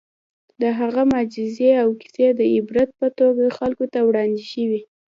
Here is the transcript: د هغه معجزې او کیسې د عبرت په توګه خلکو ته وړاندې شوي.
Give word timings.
د 0.61 0.63
هغه 0.79 1.01
معجزې 1.11 1.71
او 1.83 1.89
کیسې 2.01 2.27
د 2.39 2.41
عبرت 2.55 2.89
په 2.99 3.07
توګه 3.19 3.55
خلکو 3.57 3.85
ته 3.93 3.99
وړاندې 4.07 4.43
شوي. 4.51 4.81